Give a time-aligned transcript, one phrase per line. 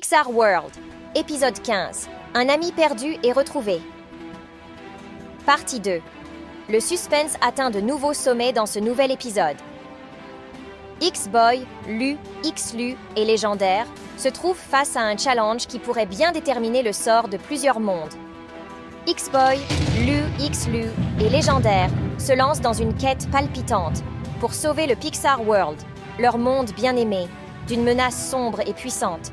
[0.00, 0.70] Pixar World,
[1.14, 2.08] épisode 15.
[2.32, 3.82] Un ami perdu et retrouvé.
[5.44, 6.00] Partie 2.
[6.70, 9.58] Le suspense atteint de nouveaux sommets dans ce nouvel épisode.
[11.02, 13.84] X-Boy, Lu, X-Lu et Légendaire
[14.16, 18.14] se trouvent face à un challenge qui pourrait bien déterminer le sort de plusieurs mondes.
[19.06, 19.58] X-Boy,
[20.06, 20.86] Lu, X-Lu
[21.20, 24.02] et Légendaire se lancent dans une quête palpitante
[24.40, 25.78] pour sauver le Pixar World,
[26.18, 27.28] leur monde bien-aimé,
[27.68, 29.30] d'une menace sombre et puissante.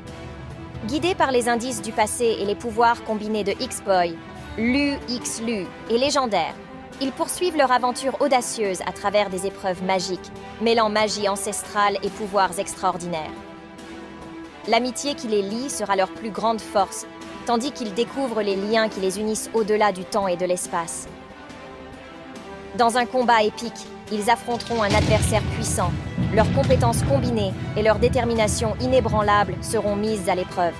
[0.86, 4.16] Guidés par les indices du passé et les pouvoirs combinés de X-Boy,
[4.56, 6.54] Lu, X-Lu et Légendaire,
[7.00, 12.58] ils poursuivent leur aventure audacieuse à travers des épreuves magiques, mêlant magie ancestrale et pouvoirs
[12.60, 13.32] extraordinaires.
[14.68, 17.06] L'amitié qui les lie sera leur plus grande force,
[17.44, 21.08] tandis qu'ils découvrent les liens qui les unissent au-delà du temps et de l'espace.
[22.76, 25.90] Dans un combat épique, ils affronteront un adversaire puissant.
[26.34, 30.74] Leurs compétences combinées et leur détermination inébranlable seront mises à l'épreuve.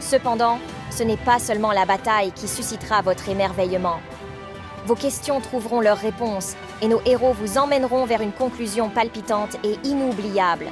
[0.00, 0.58] Cependant,
[0.90, 4.00] ce n'est pas seulement la bataille qui suscitera votre émerveillement.
[4.86, 9.76] Vos questions trouveront leurs réponses et nos héros vous emmèneront vers une conclusion palpitante et
[9.84, 10.66] inoubliable.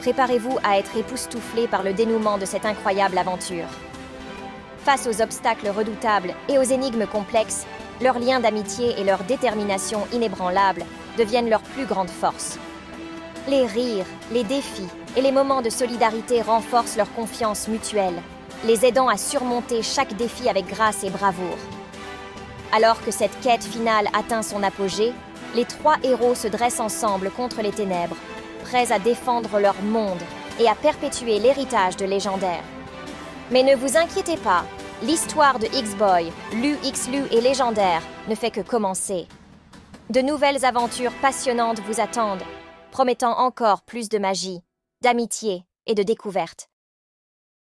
[0.00, 3.66] Préparez-vous à être époustouflé par le dénouement de cette incroyable aventure.
[4.84, 7.66] Face aux obstacles redoutables et aux énigmes complexes,
[8.00, 10.84] leurs liens d'amitié et leur détermination inébranlable
[11.18, 12.58] deviennent leur plus grande force.
[13.48, 18.20] Les rires, les défis et les moments de solidarité renforcent leur confiance mutuelle,
[18.64, 21.58] les aidant à surmonter chaque défi avec grâce et bravoure.
[22.72, 25.12] Alors que cette quête finale atteint son apogée,
[25.54, 28.16] les trois héros se dressent ensemble contre les ténèbres,
[28.64, 30.22] prêts à défendre leur monde
[30.60, 32.62] et à perpétuer l'héritage de légendaire.
[33.50, 34.64] Mais ne vous inquiétez pas,
[35.02, 39.26] l'histoire de X-Boy, Lu X-Lu et légendaire ne fait que commencer.
[40.10, 42.44] De nouvelles aventures passionnantes vous attendent,
[42.90, 44.62] promettant encore plus de magie,
[45.02, 46.69] d'amitié et de découverte.